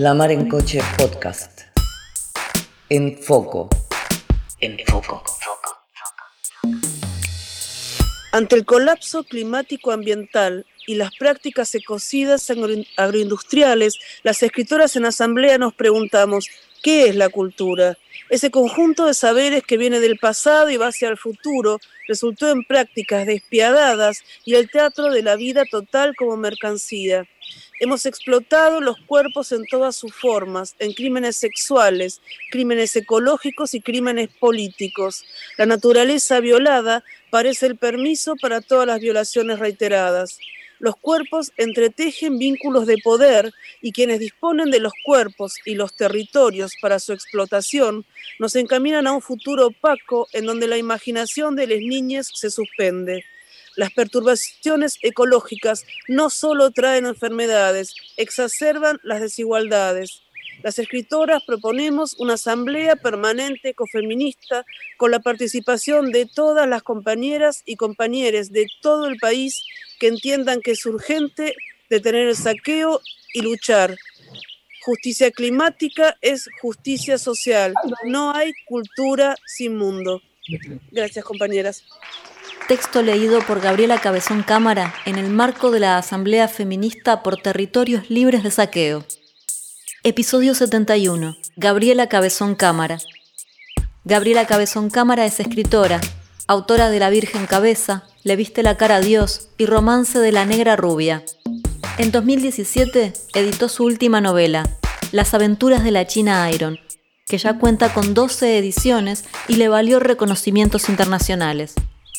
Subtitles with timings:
[0.00, 1.62] La Mar en Coche Podcast.
[2.88, 3.68] En foco.
[4.60, 5.24] En foco.
[8.30, 12.48] Ante el colapso climático ambiental y las prácticas ecocidas
[12.96, 16.46] agroindustriales, las escritoras en asamblea nos preguntamos,
[16.80, 17.98] ¿qué es la cultura?
[18.30, 22.62] Ese conjunto de saberes que viene del pasado y va hacia el futuro resultó en
[22.62, 27.26] prácticas despiadadas y el teatro de la vida total como mercancía.
[27.80, 34.30] Hemos explotado los cuerpos en todas sus formas, en crímenes sexuales, crímenes ecológicos y crímenes
[34.40, 35.24] políticos.
[35.56, 40.38] La naturaleza violada parece el permiso para todas las violaciones reiteradas.
[40.80, 43.52] Los cuerpos entretejen vínculos de poder
[43.82, 48.04] y quienes disponen de los cuerpos y los territorios para su explotación
[48.38, 53.24] nos encaminan a un futuro opaco en donde la imaginación de las niñas se suspende.
[53.78, 60.22] Las perturbaciones ecológicas no solo traen enfermedades, exacerban las desigualdades.
[60.64, 67.76] Las escritoras proponemos una asamblea permanente ecofeminista con la participación de todas las compañeras y
[67.76, 69.62] compañeros de todo el país
[70.00, 71.54] que entiendan que es urgente
[71.88, 73.00] detener el saqueo
[73.32, 73.96] y luchar.
[74.82, 77.74] Justicia climática es justicia social.
[78.04, 80.20] No hay cultura sin mundo.
[80.90, 81.84] Gracias, compañeras
[82.66, 88.10] texto leído por Gabriela Cabezón Cámara en el marco de la Asamblea Feminista por Territorios
[88.10, 89.04] Libres de Saqueo.
[90.02, 91.36] Episodio 71.
[91.56, 92.98] Gabriela Cabezón Cámara.
[94.04, 96.00] Gabriela Cabezón Cámara es escritora,
[96.46, 100.44] autora de La Virgen Cabeza, Le viste la cara a Dios y Romance de la
[100.44, 101.24] Negra Rubia.
[101.98, 104.68] En 2017 editó su última novela,
[105.12, 106.78] Las aventuras de la China Iron,
[107.26, 111.74] que ya cuenta con 12 ediciones y le valió reconocimientos internacionales.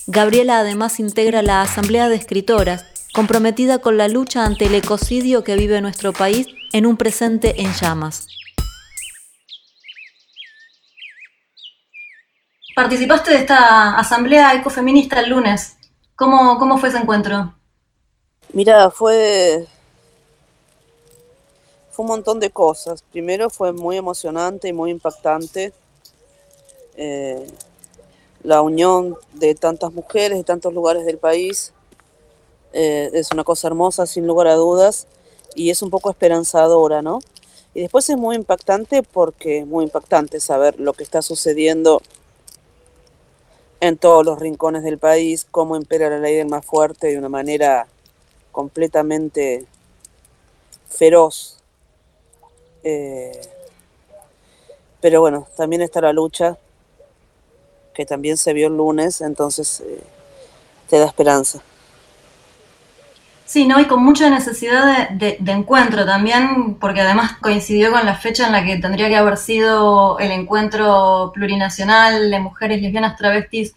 [0.07, 5.55] Gabriela además integra la Asamblea de Escritoras, comprometida con la lucha ante el ecocidio que
[5.55, 8.27] vive nuestro país en un presente en llamas.
[12.75, 15.75] Participaste de esta asamblea ecofeminista el lunes.
[16.15, 17.53] ¿Cómo, cómo fue ese encuentro?
[18.53, 19.67] Mira, fue,
[21.91, 23.03] fue un montón de cosas.
[23.11, 25.73] Primero fue muy emocionante y muy impactante.
[26.95, 27.47] Eh,
[28.43, 31.73] la unión de tantas mujeres de tantos lugares del país.
[32.73, 35.07] Eh, es una cosa hermosa, sin lugar a dudas,
[35.55, 37.19] y es un poco esperanzadora, ¿no?
[37.73, 42.01] Y después es muy impactante porque muy impactante saber lo que está sucediendo
[43.79, 47.29] en todos los rincones del país, cómo impera la ley del más fuerte de una
[47.29, 47.87] manera
[48.51, 49.65] completamente
[50.89, 51.57] feroz.
[52.83, 53.39] Eh,
[55.01, 56.57] pero bueno, también está la lucha
[57.99, 60.01] que también se vio el lunes, entonces eh,
[60.89, 61.59] te da esperanza.
[63.43, 63.77] Sí, ¿no?
[63.81, 68.63] Y con mucha necesidad de, encuentro también, porque además coincidió con la fecha en la
[68.63, 73.75] que tendría que haber sido el encuentro plurinacional de mujeres lesbianas travestis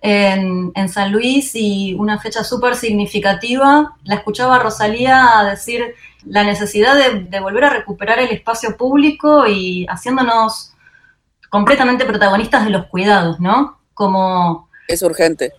[0.00, 3.96] en, San Luis y una fecha súper significativa.
[4.04, 9.46] La escuchaba a Rosalía decir la necesidad de, de volver a recuperar el espacio público
[9.46, 10.72] y haciéndonos
[11.50, 13.78] completamente protagonistas de los cuidados, ¿no?
[13.94, 14.68] Como...
[14.86, 15.52] Es urgente.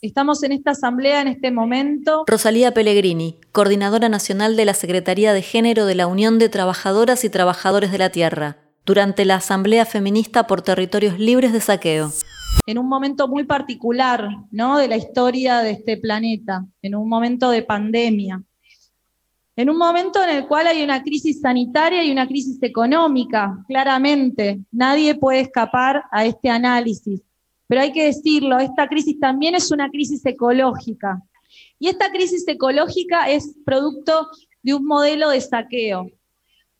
[0.00, 2.22] Estamos en esta asamblea en este momento.
[2.26, 7.30] Rosalía Pellegrini, coordinadora nacional de la Secretaría de Género de la Unión de Trabajadoras y
[7.30, 12.12] Trabajadores de la Tierra, durante la Asamblea Feminista por Territorios Libres de Saqueo.
[12.66, 14.78] En un momento muy particular, ¿no?
[14.78, 18.42] De la historia de este planeta, en un momento de pandemia,
[19.58, 24.60] en un momento en el cual hay una crisis sanitaria y una crisis económica, claramente.
[24.70, 27.22] Nadie puede escapar a este análisis.
[27.66, 31.20] Pero hay que decirlo, esta crisis también es una crisis ecológica.
[31.80, 34.28] Y esta crisis ecológica es producto
[34.62, 36.08] de un modelo de saqueo.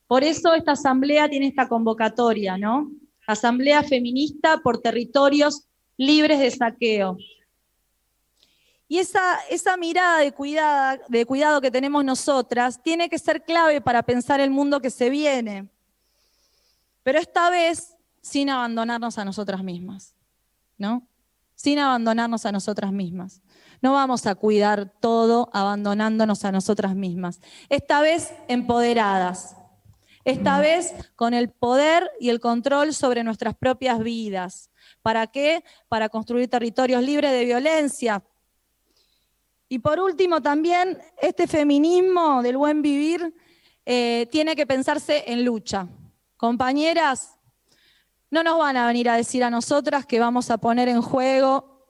[0.06, 2.92] Por eso esta asamblea tiene esta convocatoria, ¿no?
[3.26, 7.16] Asamblea feminista por territorios libres de saqueo.
[8.88, 10.32] Y esa, esa mirada de,
[11.08, 15.10] de cuidado que tenemos nosotras tiene que ser clave para pensar el mundo que se
[15.10, 15.68] viene.
[17.02, 20.14] Pero esta vez sin abandonarnos a nosotras mismas,
[20.76, 21.06] ¿no?
[21.54, 23.42] Sin abandonarnos a nosotras mismas.
[23.80, 27.40] No vamos a cuidar todo abandonándonos a nosotras mismas.
[27.68, 29.56] Esta vez empoderadas.
[30.24, 34.70] Esta vez con el poder y el control sobre nuestras propias vidas.
[35.00, 35.64] ¿Para qué?
[35.88, 38.22] Para construir territorios libres de violencia,
[39.68, 43.34] y por último, también este feminismo del buen vivir
[43.84, 45.86] eh, tiene que pensarse en lucha.
[46.36, 47.38] Compañeras,
[48.30, 51.82] no nos van a venir a decir a nosotras que vamos a poner en juego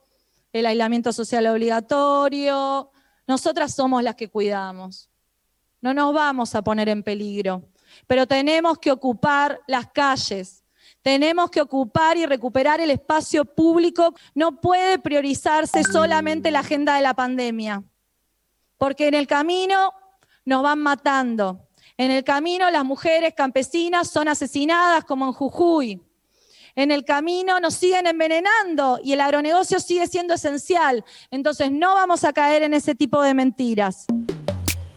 [0.53, 2.91] el aislamiento social obligatorio.
[3.27, 5.09] Nosotras somos las que cuidamos.
[5.81, 7.63] No nos vamos a poner en peligro.
[8.07, 10.63] pero tenemos que ocupar las calles.
[11.03, 14.15] Tenemos que ocupar y recuperar el espacio público.
[14.35, 17.83] No puede priorizarse solamente la agenda de la pandemia,
[18.77, 19.93] porque en el camino
[20.45, 21.69] nos van matando.
[21.97, 26.03] En el camino las mujeres campesinas son asesinadas como en Jujuy.
[26.75, 31.05] En el camino nos siguen envenenando y el agronegocio sigue siendo esencial.
[31.31, 34.07] Entonces no vamos a caer en ese tipo de mentiras.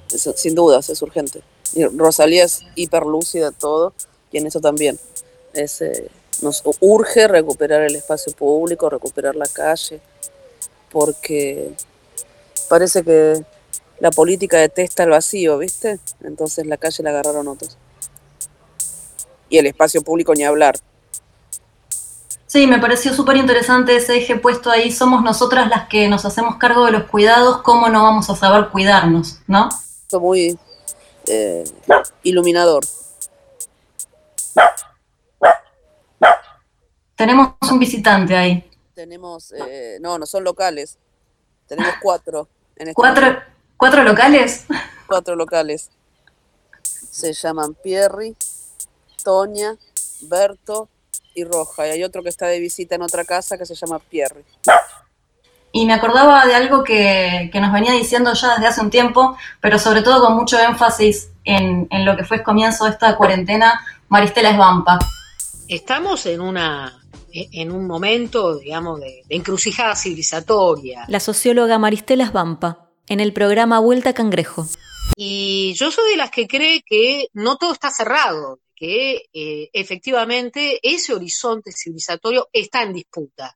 [0.07, 1.41] sin dudas, es urgente.
[1.93, 3.93] Rosalía es hiperlúcida todo
[4.31, 4.99] y en eso también.
[5.53, 6.09] Eh,
[6.41, 9.99] nos urge recuperar el espacio público, recuperar la calle,
[10.89, 11.71] porque
[12.67, 13.43] parece que
[13.99, 15.99] la política detesta el vacío, ¿viste?
[16.23, 17.77] Entonces la calle la agarraron otros.
[19.49, 20.75] Y el espacio público ni hablar.
[22.47, 24.91] Sí, me pareció súper interesante ese eje puesto ahí.
[24.91, 28.69] Somos nosotras las que nos hacemos cargo de los cuidados, ¿cómo no vamos a saber
[28.69, 29.39] cuidarnos?
[29.47, 29.69] ¿No?
[30.19, 30.57] Muy
[31.27, 31.63] eh,
[32.23, 32.83] iluminador.
[37.21, 38.67] Tenemos un visitante ahí.
[38.95, 40.97] Tenemos, eh, no, no son locales.
[41.67, 42.47] Tenemos cuatro.
[42.75, 43.37] En este ¿Cuatro,
[43.77, 44.65] ¿Cuatro locales?
[45.05, 45.91] Cuatro locales.
[46.81, 48.35] Se llaman Pierri,
[49.23, 49.75] Toña,
[50.21, 50.89] Berto
[51.35, 51.89] y Roja.
[51.89, 54.43] Y hay otro que está de visita en otra casa que se llama Pierri.
[55.73, 59.77] Y me acordaba de algo que, nos venía diciendo ya desde hace un tiempo, pero
[59.77, 64.49] sobre todo con mucho énfasis en, lo que fue el comienzo de esta cuarentena, Maristela
[64.49, 64.97] Esbampa.
[65.67, 67.00] Estamos en una
[67.33, 71.05] en un momento, digamos, de, de encrucijada civilizatoria.
[71.07, 74.67] La socióloga Maristela Esbampa, en el programa Vuelta Cangrejo.
[75.15, 80.79] Y yo soy de las que cree que no todo está cerrado, que eh, efectivamente
[80.81, 83.55] ese horizonte civilizatorio está en disputa.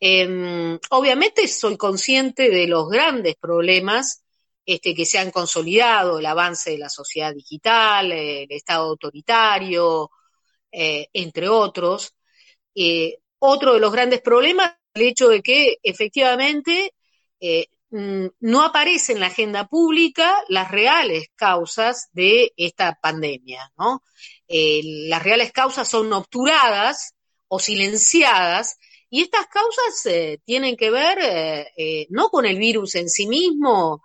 [0.00, 4.22] Em, obviamente soy consciente de los grandes problemas
[4.64, 10.10] este, que se han consolidado, el avance de la sociedad digital, el Estado autoritario,
[10.72, 12.14] eh, entre otros.
[12.74, 16.92] Eh, otro de los grandes problemas es el hecho de que efectivamente
[17.90, 23.72] Mm, no aparece en la agenda pública las reales causas de esta pandemia.
[24.46, 27.14] Eh, las reales causas son obturadas
[27.48, 28.78] o silenciadas
[29.10, 31.18] y estas causas eh, tienen que ver
[31.76, 34.02] eh, no con el virus en sí mismo,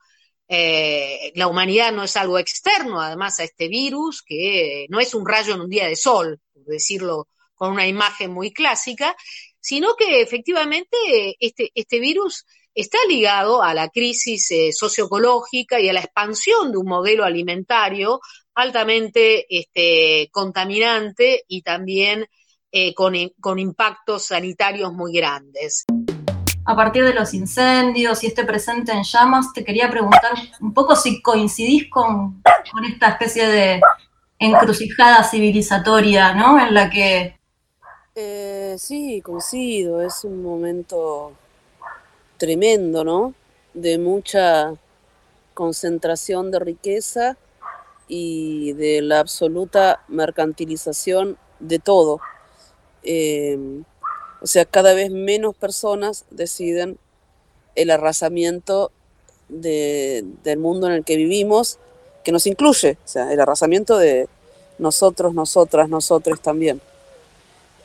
[0.47, 5.55] la humanidad no es algo externo además a este virus, que no es un rayo
[5.55, 9.15] en un día de sol, por decirlo con una imagen muy clásica,
[9.59, 10.95] sino que efectivamente
[11.39, 16.77] este, este virus está ligado a la crisis eh, socioecológica y a la expansión de
[16.77, 18.19] un modelo alimentario
[18.53, 22.27] altamente este, contaminante y también
[22.71, 25.85] eh, con, con impactos sanitarios muy grandes.
[26.65, 30.95] A partir de los incendios y este presente en llamas, te quería preguntar un poco
[30.95, 32.41] si coincidís con,
[32.71, 33.81] con esta especie de
[34.39, 36.59] encrucijada civilizatoria, ¿no?
[36.59, 37.39] En la que...
[38.17, 41.33] Eh, sí, coincido, es un momento
[42.37, 43.33] tremendo, ¿no?
[43.73, 44.73] De mucha
[45.53, 47.37] concentración de riqueza
[48.07, 52.21] y de la absoluta mercantilización de todo.
[53.03, 53.83] Em,
[54.41, 56.97] o sea, cada vez menos personas deciden
[57.75, 58.91] el arrasamiento
[59.49, 61.79] del mundo en el que vivimos,
[62.23, 64.29] que nos incluye, o sea, el arrasamiento de
[64.79, 66.81] nosotros, nosotras, nosotros también.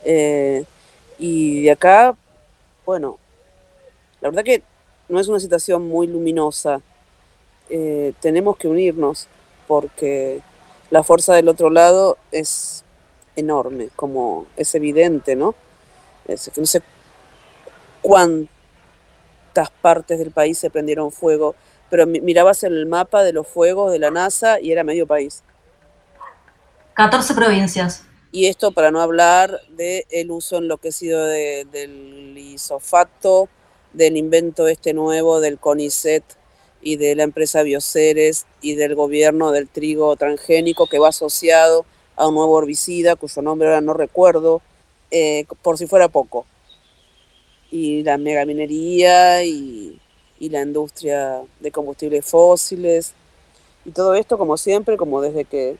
[0.05, 0.65] Eh,
[1.19, 2.17] y de acá,
[2.87, 3.19] bueno,
[4.21, 4.63] la verdad que
[5.09, 6.81] no es una situación muy luminosa.
[7.69, 9.29] Eh, tenemos que unirnos
[9.69, 10.41] porque
[10.91, 12.85] la fuerza del otro lado es
[13.37, 15.55] enorme, como es evidente, ¿no?
[16.29, 16.83] no sé
[18.03, 18.49] cuántas
[19.81, 21.55] partes del país se prendieron fuego,
[21.89, 25.43] pero mirabas el mapa de los fuegos de la NASA y era medio país.
[26.95, 28.05] 14 provincias.
[28.33, 33.49] Y esto para no hablar del uso enloquecido de, del isofato,
[33.93, 36.23] del invento este nuevo del CONICET
[36.81, 41.85] y de la empresa Bioceres y del gobierno del trigo transgénico que va asociado
[42.15, 44.63] a un nuevo herbicida cuyo nombre ahora no recuerdo,
[45.11, 46.47] eh, por si fuera poco.
[47.73, 50.01] Y la megaminería y,
[50.39, 53.15] y la industria de combustibles fósiles
[53.85, 55.79] y todo esto como siempre, como desde que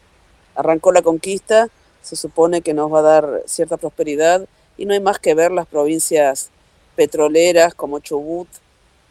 [0.55, 1.69] arrancó la conquista,
[2.03, 5.51] se supone que nos va a dar cierta prosperidad y no hay más que ver
[5.53, 6.51] las provincias
[6.97, 8.49] petroleras como Chubut,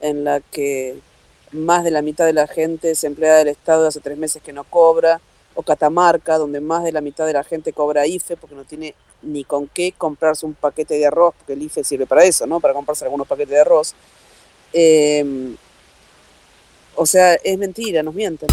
[0.02, 1.00] en la que
[1.52, 4.54] más de la mitad de la gente es empleada del Estado hace tres meses que
[4.54, 5.22] no cobra,
[5.56, 8.96] o Catamarca, donde más de la mitad de la gente cobra IFE porque no tiene
[9.22, 12.60] ni con qué comprarse un paquete de arroz, porque el IFE sirve para eso, ¿no?
[12.60, 13.94] Para comprarse algunos paquetes de arroz.
[14.72, 15.58] Em,
[16.96, 18.50] o sea, es mentira, nos mienten.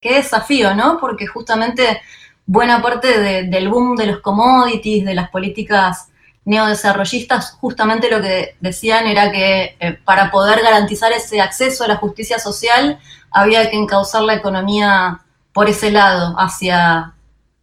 [0.00, 0.98] qué desafío, ¿no?
[1.00, 2.00] Porque justamente
[2.48, 6.08] buena parte del boom de los commodities, de las políticas
[6.46, 11.96] neodesarrollistas, justamente lo que decían era que eh, para poder garantizar ese acceso a la
[11.96, 12.98] justicia social
[13.30, 15.20] había que encauzar la economía
[15.52, 17.12] por ese lado, hacia,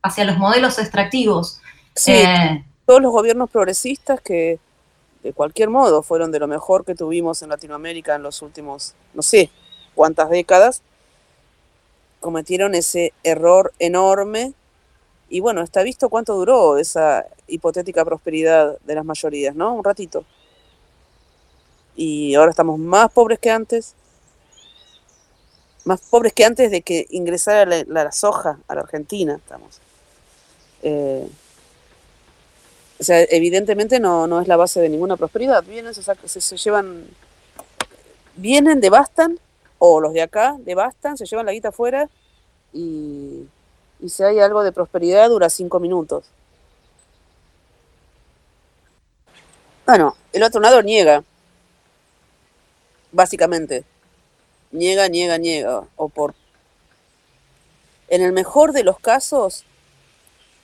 [0.04, 1.60] hacia los modelos extractivos.
[1.96, 4.60] Sí, eh, todos los gobiernos progresistas que
[5.24, 9.24] de cualquier modo fueron de lo mejor que tuvimos en Latinoamérica en los últimos, no
[9.24, 9.50] sé
[9.96, 10.84] cuántas décadas,
[12.20, 14.54] cometieron ese error enorme
[15.29, 19.74] y bueno, está visto cuánto duró esa hipotética prosperidad de las mayorías, ¿no?
[19.74, 20.24] Un ratito.
[21.96, 23.96] Y ahora estamos más pobres que antes,
[25.86, 29.79] más pobres que antes de que ingresara la, soja a la Argentina, estamos.
[30.84, 31.27] Eh,
[33.00, 35.63] o sea, evidentemente no, no, es la base de ninguna prosperidad.
[35.63, 36.03] Vienen, se,
[36.41, 37.08] se, llevan,
[38.36, 39.39] vienen, devastan,
[39.79, 42.10] o los de acá devastan, se llevan la guita afuera
[42.74, 43.48] y
[44.05, 46.25] y si hay algo de prosperidad dura cinco minutos.
[49.88, 51.24] Bueno, el otro lado niega,
[53.12, 53.83] básicamente.
[54.71, 55.83] Niega, niega, niega.
[55.95, 56.35] O por.
[58.07, 59.65] En el mejor de los casos,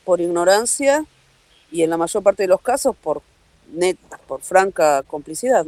[0.05, 1.03] por ignorancia,
[1.71, 3.23] y en la mayor parte de los casos, por
[3.73, 5.65] neta, por franca complicidad.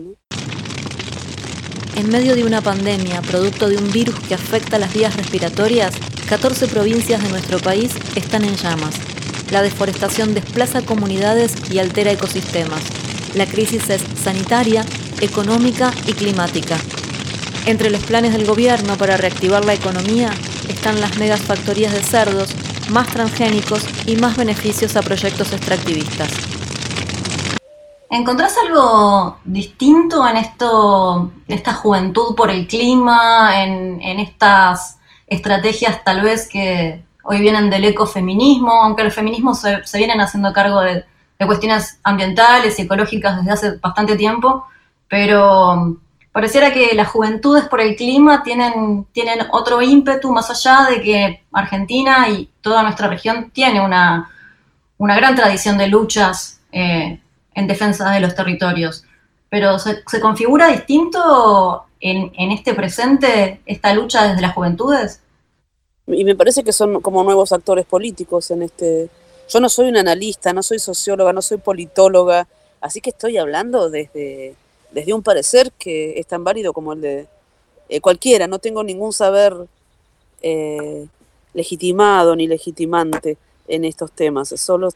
[1.96, 6.68] En medio de una pandemia, producto de un virus que afecta las vías respiratorias, 14
[6.68, 8.96] provincias de nuestro país están en llamas.
[9.52, 12.82] La deforestación desplaza comunidades y altera ecosistemas.
[13.36, 14.84] La crisis es sanitaria,
[15.22, 16.76] económica y climática.
[17.68, 20.32] Entre los planes del gobierno para reactivar la economía
[20.68, 22.50] están las megafactorías de cerdos,
[22.90, 26.32] más transgénicos y más beneficios a proyectos extractivistas.
[28.10, 34.98] ¿Encontrás algo distinto en esto, esta juventud por el clima, en, en estas
[35.34, 40.82] estrategias tal vez que hoy vienen del ecofeminismo, aunque el feminismo se, vienen haciendo cargo
[40.82, 41.06] de,
[41.46, 44.66] cuestiones ambientales y ecológicas desde hace bastante tiempo,
[45.10, 45.98] pero um,
[46.32, 51.44] pareciera que las juventudes por el clima tienen, tienen otro ímpetu más allá de que
[51.52, 54.32] Argentina y toda nuestra región tiene una,
[54.98, 57.20] una gran tradición de luchas eh,
[57.54, 59.04] en defensa de los territorios.
[59.50, 65.23] Pero se, se configura distinto en, en, este presente esta lucha desde las juventudes?
[66.08, 69.10] Y me parece que son como nuevos actores políticos en este...
[69.50, 72.48] Yo no soy una analista, no soy socióloga, no soy politóloga,
[72.82, 74.56] así que estoy hablando desde,
[74.92, 77.28] desde un parecer que es tan válido como el de
[77.90, 79.54] eh, cualquiera, no tengo ningún saber
[80.42, 81.08] eh,
[81.54, 84.90] legitimado ni legitimante en estos temas, solo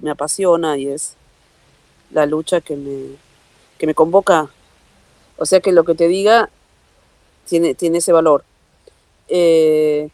[0.00, 1.14] me apasiona y es
[2.10, 3.16] la lucha que me,
[3.78, 4.48] que me convoca.
[5.36, 6.50] O sea que lo que te diga
[7.46, 8.44] tiene, tiene ese valor.
[9.28, 10.08] Eh,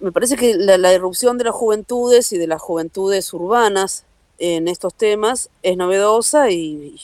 [0.00, 4.04] me parece que la, irrupción de las juventudes y de las juventudes urbanas
[4.38, 7.00] en estos temas es novedosa y,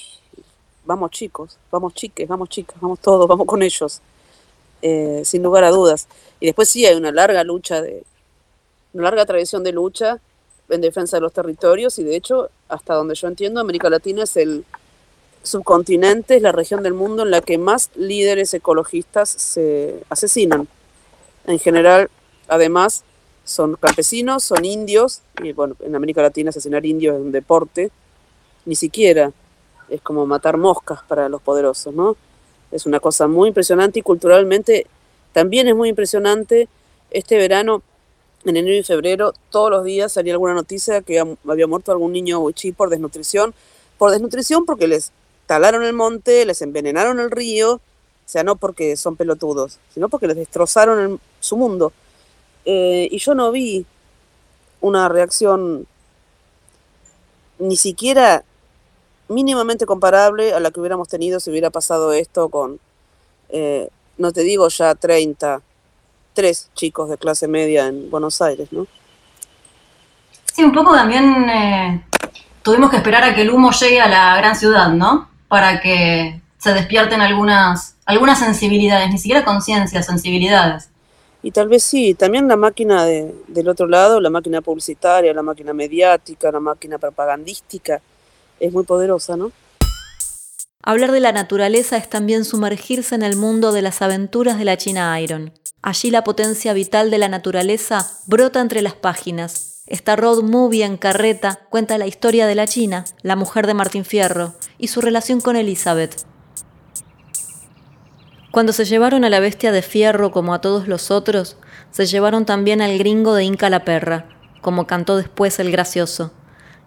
[0.85, 4.01] vamos chicos, vamos chiques, vamos chicas, vamos todos, vamos con ellos,
[4.83, 6.07] eh, sin lugar a dudas.
[6.41, 8.05] Y después sí hay una larga lucha, de
[8.93, 10.21] una larga tradición de lucha
[10.69, 14.37] en defensa de los territorios y de hecho, hasta donde yo entiendo, América Latina es
[14.37, 14.65] el
[15.43, 20.69] subcontinente, es la región del mundo en la que más líderes ecologistas se asesinan.
[21.47, 22.09] En general,
[22.49, 23.05] además,
[23.45, 27.91] son campesinos, son indios, y bueno, en América Latina asesinar indios es un deporte,
[28.65, 29.33] ni siquiera
[29.89, 32.17] es como matar moscas para los poderosos, ¿no?
[32.71, 34.87] Es una cosa muy impresionante y culturalmente
[35.33, 36.69] también es muy impresionante.
[37.11, 37.83] Este verano,
[38.45, 42.39] en enero y febrero, todos los días salía alguna noticia que había muerto algún niño
[42.41, 43.55] huichí por desnutrición.
[43.99, 45.13] Por desnutrición porque les
[45.47, 47.81] talaron el monte, les envenenaron el río, o
[48.25, 51.93] sea, no porque son pelotudos, sino porque les destrozaron su mundo.
[52.65, 53.85] Eh, y yo no vi
[54.81, 55.87] una reacción
[57.59, 58.45] ni siquiera
[59.29, 62.79] mínimamente comparable a la que hubiéramos tenido si hubiera pasado esto con,
[63.49, 63.89] eh,
[64.19, 65.63] no te digo ya 30,
[66.35, 68.87] tres chicos de clase media en Buenos Aires, ¿no?
[70.53, 72.05] Sí, un poco también eh,
[72.63, 75.31] tuvimos que esperar a que el humo llegue a la gran ciudad, ¿no?
[75.49, 80.92] Para que se despierten algunas, algunas sensibilidades, ni siquiera conciencia, sensibilidades.
[81.43, 85.43] Y tal vez sí, también la máquina de, del otro lado, la máquina publicitaria, la
[85.43, 88.01] máquina mediática, la máquina propagandística,
[88.61, 89.51] es muy poderosa, ¿no?
[90.85, 94.77] Hablar de la naturaleza es también sumergirse en el mundo de las aventuras de la
[94.77, 95.53] China Iron.
[95.81, 99.83] Allí la potencia vital de la naturaleza brota entre las páginas.
[99.87, 104.05] Esta road movie en carreta cuenta la historia de la China, la mujer de Martín
[104.05, 106.25] Fierro, y su relación con Elizabeth,
[108.53, 111.57] Cuando se llevaron a la bestia de fierro como a todos los otros,
[111.91, 114.27] se llevaron también al gringo de Inca la perra,
[114.61, 116.35] como cantó después el gracioso.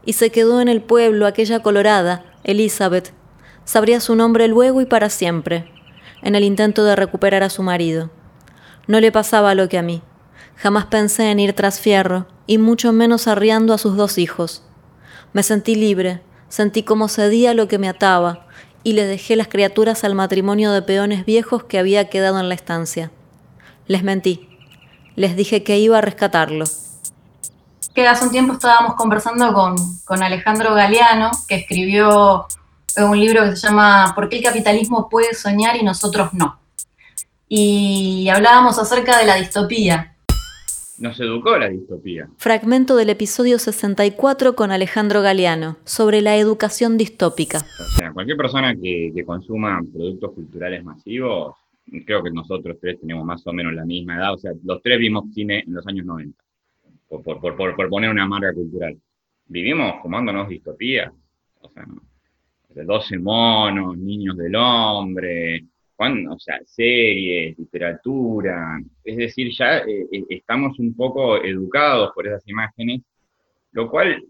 [0.05, 3.13] Y se quedó en el pueblo aquella colorada, Elizabeth.
[3.63, 5.67] Sabría su nombre luego y para siempre,
[6.21, 8.11] en el intento de recuperar a su marido.
[8.85, 10.03] No le pasaba lo que a mí.
[10.57, 14.61] Jamás pensé en ir tras Fierro, y mucho menos arriando a sus dos hijos.
[15.33, 18.44] Me sentí libre, sentí como cedía lo que me ataba,
[18.85, 22.53] y le dejé las criaturas al matrimonio de peones viejos que había quedado en la
[22.53, 23.09] estancia.
[23.87, 24.47] Les mentí.
[25.15, 26.65] Les dije que iba a rescatarlo.
[27.95, 29.75] Que hace un tiempo estábamos conversando con,
[30.05, 32.45] con Alejandro Galeano, que escribió
[32.97, 36.59] un libro que se llama ¿Por qué el capitalismo puede soñar y nosotros no?
[37.49, 40.14] Y hablábamos acerca de la distopía,
[40.99, 42.29] nos educó la distopía.
[42.37, 47.59] Fragmento del episodio 64 con Alejandro Galeano, sobre la educación distópica.
[47.79, 51.55] O sea, cualquier persona que, consuma productos culturales masivos,
[52.05, 54.99] creo que nosotros tres tenemos más o menos la misma edad, o sea, los tres
[54.99, 56.37] vimos cine en los años 90,
[57.09, 58.97] por, por, por, por poner una marca cultural.
[59.47, 61.11] Vivimos fumándonos distopía,
[61.61, 61.85] o sea,
[62.83, 65.63] 12 monos, niños del hombre,
[65.97, 72.45] o sea, series, literatura, es decir, ya eh, eh, estamos un poco educados por esas
[72.47, 73.01] imágenes,
[73.71, 74.23] lo cual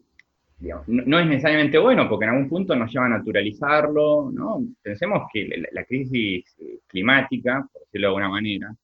[0.87, 4.63] no, es necesariamente bueno, porque en algún punto nos lleva a naturalizarlo, ¿no?
[4.81, 8.75] Pensemos que la, crisis eh, climática, por decirlo de alguna manera,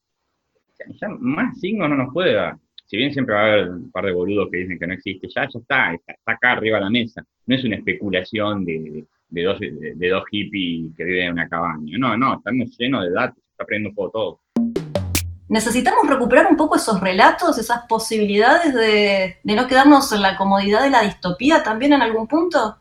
[1.00, 2.58] ya, más signos no nos puede dar.
[2.86, 5.30] Si bien siempre va a haber un par de boludos que dicen que no existe,
[5.30, 7.26] ya, ya está, está, acá arriba de la mesa.
[7.46, 11.98] No es una especulación de dos, de, dos hippies que viven en una cabaña.
[11.98, 14.40] No, no, estamos llenos de datos, está aprendiendo un todo.
[15.48, 20.90] Necesitamos recuperar un poco esos relatos, esas posibilidades de, no quedarnos en la comodidad de
[20.90, 22.78] la distopía también en algún punto.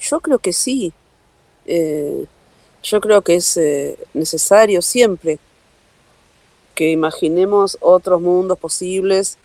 [0.00, 0.92] Yo creo que sí.
[1.66, 2.26] Eh,
[2.82, 5.38] yo creo que es eh, necesario siempre
[6.74, 9.36] que imaginemos otros mundos posibles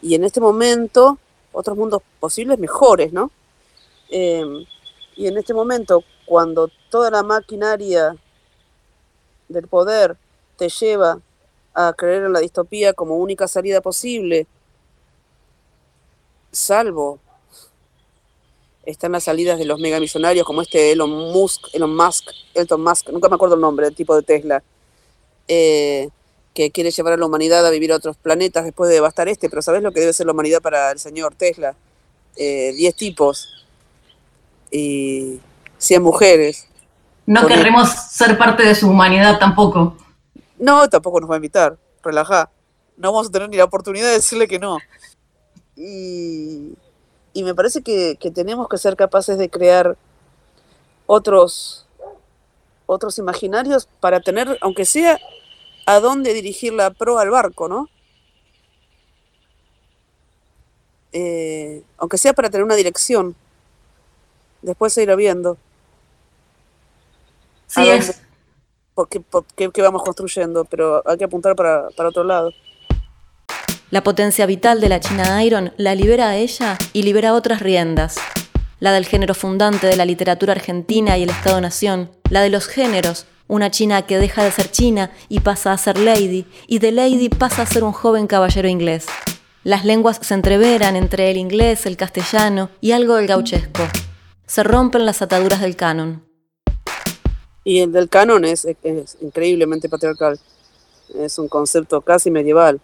[0.00, 1.18] y en este momento
[1.52, 3.30] otros mundos posibles mejores, ¿no?
[4.10, 4.44] Eh,
[5.16, 8.16] y en este momento, cuando toda la maquinaria
[9.48, 10.16] del poder
[10.56, 11.20] te lleva
[11.74, 14.46] a creer en la distopía como única salida posible,
[16.50, 17.18] salvo
[18.84, 23.28] están las salidas de los megamisionarios como este Elon Musk, Elon Musk, Elon Musk, nunca
[23.28, 24.62] me acuerdo el nombre del tipo de Tesla,
[25.46, 26.08] eh,
[26.52, 29.48] que quiere llevar a la humanidad a vivir a otros planetas después de devastar este,
[29.48, 31.76] pero ¿sabes lo que debe ser la humanidad para el señor Tesla?
[32.36, 33.61] Eh, diez tipos
[34.72, 35.38] y
[35.78, 36.66] 100 mujeres.
[37.26, 39.96] No queremos ser parte de su humanidad tampoco.
[40.58, 42.50] No, tampoco nos va a invitar, relajá.
[42.96, 44.78] No vamos a tener ni la oportunidad de decirle que no.
[45.76, 46.76] Y,
[47.34, 49.96] me parece que, tenemos que ser capaces de crear
[51.06, 51.86] otros,
[52.86, 55.18] otros imaginarios para tener, aunque sea,
[55.86, 57.88] a dónde dirigir la proa al barco, ¿no?
[61.12, 63.36] Eh, aunque sea para tener una dirección.
[64.62, 65.58] Después se irá viendo.
[67.66, 68.20] Sí, es.
[69.56, 72.52] qué, vamos construyendo, pero hay que apuntar para, para otro lado.
[73.90, 78.16] La potencia vital de la China Iron la libera a ella y libera otras riendas.
[78.78, 83.26] La del género fundante de la literatura argentina y el Estado-Nación, la de los géneros,
[83.48, 87.28] una China que deja de ser China y pasa a ser Lady, y de Lady
[87.28, 89.06] pasa a ser un joven caballero inglés.
[89.62, 93.82] Las lenguas se entreveran entre el inglés, el castellano y algo del gauchesco
[94.52, 96.22] se rompen las ataduras del canon.
[97.64, 98.68] Y el del canon es,
[99.22, 100.38] increíblemente patriarcal.
[101.14, 102.78] Es un concepto casi medieval.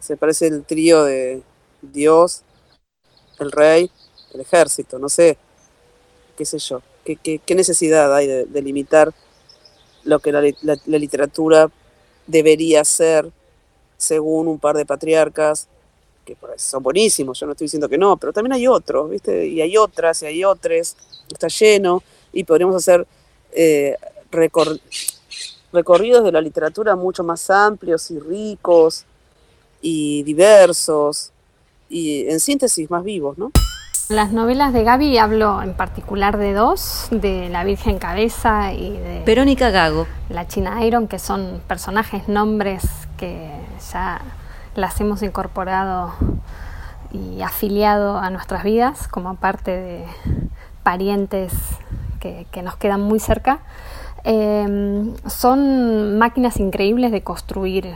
[0.00, 1.42] Se parece el trío de
[1.82, 2.42] Dios,
[3.40, 3.90] el rey,
[4.32, 5.36] el ejército, no sé,
[6.36, 6.82] qué sé yo.
[7.04, 9.12] ¿Qué, necesidad hay de, limitar
[10.04, 11.68] lo que la, la literatura
[12.28, 13.32] debería ser
[13.96, 15.66] según un par de patriarcas
[16.26, 19.46] que son buenísimos, yo no estoy diciendo que no, pero también hay otros, ¿viste?
[19.46, 20.96] Y hay otras, y hay otros,
[21.30, 23.06] está lleno, y podríamos hacer
[23.52, 23.96] eh,
[25.72, 29.04] recorridos de la literatura mucho más amplios y ricos
[29.80, 31.30] y diversos,
[31.88, 33.52] y en síntesis más vivos, ¿no?
[34.08, 39.22] Las novelas de Gaby hablo en particular de dos, de La Virgen Cabeza y de
[39.26, 40.06] Verónica Gago.
[40.28, 42.84] La China Iron, que son personajes, nombres
[43.18, 43.50] que
[43.92, 44.20] ya
[44.76, 46.12] las hemos incorporado
[47.12, 50.04] y afiliado a nuestras vidas como parte de
[50.82, 51.52] parientes
[52.20, 53.60] que, nos quedan muy cerca.
[54.24, 57.94] Em, son máquinas increíbles de construir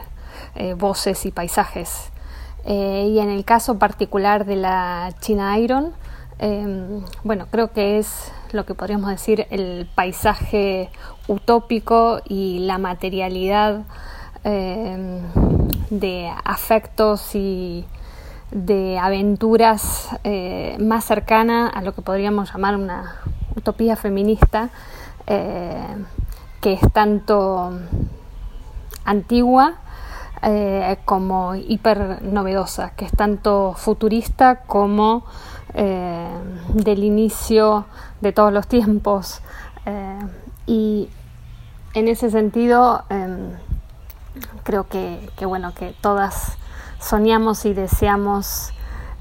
[0.55, 2.11] eh, voces y paisajes.
[2.63, 5.93] Eh, y en el caso particular de la China Iron,
[6.39, 10.89] em, bueno, creo que es lo que podríamos decir el paisaje
[11.27, 13.81] utópico y la materialidad
[14.43, 15.21] eh,
[15.91, 17.85] de afectos y
[18.49, 23.17] de aventuras eh, más cercana a lo que podríamos llamar una
[23.55, 24.69] utopía feminista,
[25.27, 25.85] eh,
[26.61, 27.77] que es tanto
[29.05, 29.75] antigua
[31.05, 35.23] como hiper novedosa, que es tanto futurista como
[35.75, 37.85] del inicio
[38.21, 39.41] de todos los tiempos.
[40.65, 41.09] y
[41.93, 43.51] en ese sentido, em,
[44.63, 46.57] creo que, bueno, que todas
[46.99, 48.71] soñamos y deseamos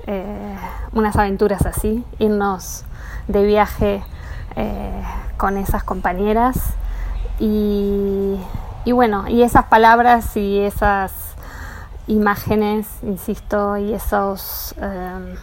[0.07, 0.57] eh,
[0.93, 2.85] unas aventuras así, irnos
[3.29, 4.03] de viaje
[4.57, 5.03] eh,
[5.37, 6.59] con esas compañeras.
[7.39, 8.39] Y,
[8.87, 11.13] bueno, y esas palabras y esas
[12.07, 15.37] imágenes, insisto, y esos eh,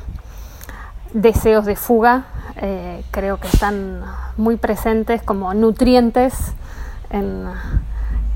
[1.14, 2.26] deseos de fuga,
[3.12, 4.02] creo que están
[4.36, 6.54] muy presentes como nutrientes
[7.12, 7.48] en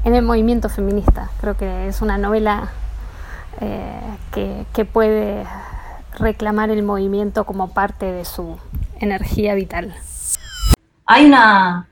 [0.04, 1.30] en el movimiento feminista.
[1.40, 2.72] Creo que es una novela
[3.60, 5.46] eh, que, puede
[6.18, 8.58] reclamar el movimiento como parte de su
[9.00, 9.94] energía vital.
[11.06, 11.88] Hay una,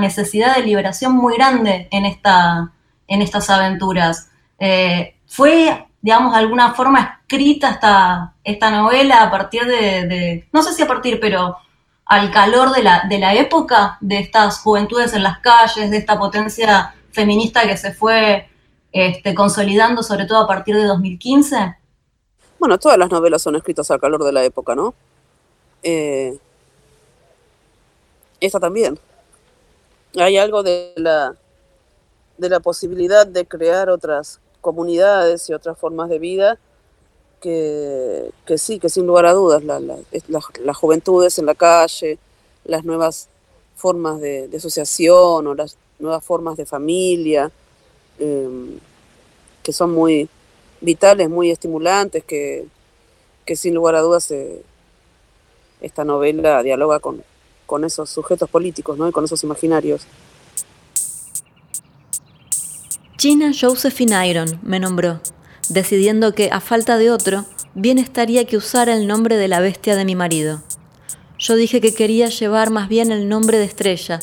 [0.00, 2.70] necesidad de liberación muy grande en, esta,
[3.08, 4.30] en estas aventuras.
[4.58, 10.72] Eh, ¿Fue, digamos, de alguna forma escrita esta, esta novela a partir de, no sé
[10.72, 11.56] si a partir, pero
[12.06, 16.18] al calor de la, de la época, de estas juventudes en las calles, de esta
[16.18, 18.48] potencia feminista que se fue
[18.92, 21.76] este, consolidando, sobre todo a partir de 2015?
[22.58, 24.94] Bueno, todas las novelas son escritas al calor de la época, ¿no?
[25.82, 26.38] Eh,
[28.40, 28.98] esta también.
[30.16, 31.34] Hay algo de la,
[32.36, 36.58] de la posibilidad de crear otras comunidades y otras formas de vida
[37.40, 42.18] que, sí, que sin lugar a dudas, las juventudes en la calle,
[42.64, 43.28] las nuevas
[43.76, 47.50] formas de, de asociación o las nuevas formas de familia,
[48.18, 48.78] em,
[49.62, 50.28] que son muy
[50.80, 52.66] vitales, muy estimulantes, que,
[53.54, 54.62] sin lugar a dudas eh,
[55.80, 57.24] esta novela dialoga con,
[57.66, 59.08] con esos sujetos políticos ¿no?
[59.08, 60.06] y con esos imaginarios.
[63.18, 65.20] Gina Josephine Iron me nombró,
[65.68, 69.94] decidiendo que, a falta de otro, bien estaría que usara el nombre de la bestia
[69.94, 70.62] de mi marido.
[71.38, 74.20] Yo dije que quería llevar más bien el nombre de estrella,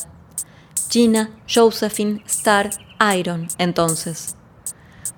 [0.88, 2.70] Gina, Josephine, Star,
[3.16, 4.36] Iron, entonces.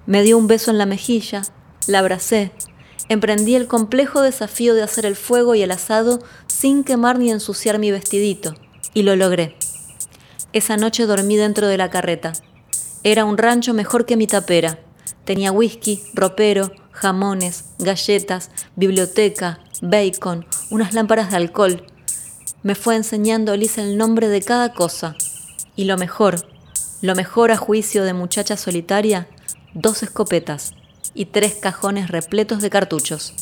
[0.06, 1.42] Me dio un beso en la mejilla,
[1.86, 2.50] la abracé,
[3.08, 7.78] emprendí el complejo desafío de hacer el fuego y el asado sin quemar ni ensuciar
[7.78, 8.54] mi vestidito,
[8.94, 9.56] y lo logré.
[10.52, 12.32] Esa noche dormí dentro de la carreta.
[13.04, 14.80] Era un rancho mejor que mi tapera.
[15.24, 21.86] Tenía whisky, ropero, jamones, galletas, biblioteca, bacon, unas lámparas de alcohol.
[22.62, 25.16] Me fue enseñando Lisa el nombre de cada cosa,
[25.76, 26.46] y lo mejor,
[27.02, 29.28] lo mejor a juicio de muchacha solitaria,
[29.74, 30.74] dos escopetas
[31.14, 33.34] y tres cajones repletos de cartuchos.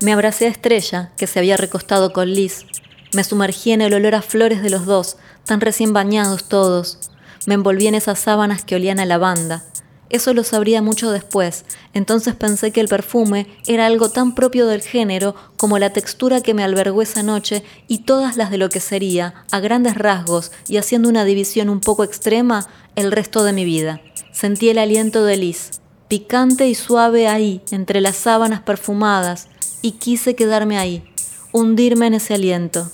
[0.00, 2.66] Me abracé a Estrella, que se había recostado con Liz.
[3.14, 6.98] Me sumergí en el olor a flores de los dos, tan recién bañados todos.
[7.46, 9.64] Me envolví en esas sábanas que olían a lavanda.
[10.08, 14.82] Eso lo sabría mucho después, entonces pensé que el perfume era algo tan propio del
[14.82, 18.78] género como la textura que me albergó esa noche y todas las de lo que
[18.78, 23.64] sería, a grandes rasgos y haciendo una división un poco extrema, el resto de mi
[23.64, 24.00] vida.
[24.32, 25.70] Sentí el aliento de Liz,
[26.08, 29.48] picante y suave ahí, entre las sábanas perfumadas,
[29.82, 31.04] y quise quedarme ahí,
[31.52, 32.90] hundirme en ese aliento.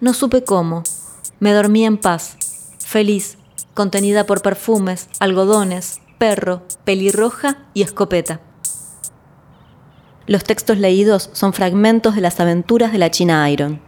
[0.00, 0.84] No supe cómo.
[1.40, 2.36] Me dormí en paz,
[2.78, 3.36] feliz,
[3.74, 8.40] contenida por perfumes, algodones, perro, pelirroja y escopeta.
[10.28, 13.80] Los textos leídos son fragmentos de las aventuras de la China Iron.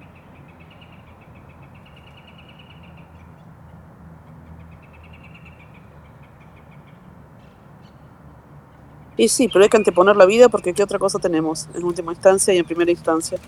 [9.17, 12.11] Y sí, pero hay que anteponer la vida porque ¿qué otra cosa tenemos en última
[12.11, 13.39] instancia y en primera instancia?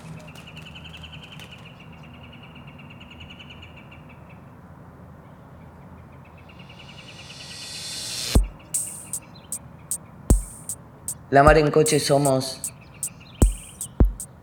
[11.28, 12.60] La Mar en Coche somos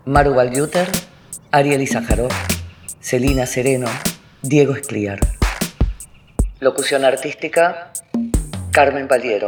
[0.03, 0.89] Maru Valguter,
[1.49, 2.33] Ariel Izajarov,
[2.99, 3.87] Celina Sereno,
[4.41, 5.17] Diego Escliar.
[6.59, 7.93] Locución artística,
[8.71, 9.47] Carmen Paliero.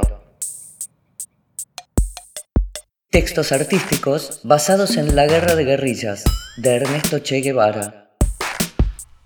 [3.09, 6.23] Textos artísticos basados en La Guerra de Guerrillas,
[6.55, 8.11] de Ernesto Che Guevara.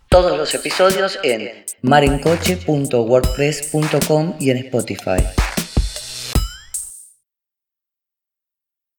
[0.10, 5.24] Todos los episodios en marencoche.wordpress.com y en Spotify.